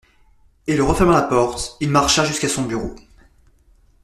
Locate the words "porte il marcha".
1.27-2.25